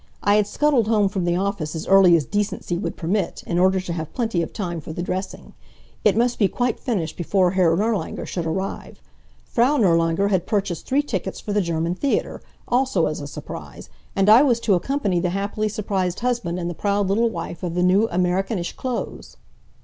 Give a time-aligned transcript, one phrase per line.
[0.23, 3.79] I had scuttled home from the office as early as decency would permit, in order
[3.81, 5.53] to have plenty of time for the dressing.
[6.03, 8.99] It must be quite finished before Herr Nirlanger should arrive.
[9.45, 14.27] Frau Nirlanger had purchased three tickets for the German theater, also as a surprise, and
[14.27, 17.83] I was to accompany the happily surprised husband and the proud little wife of the
[17.83, 19.37] new Amerikanische clothes.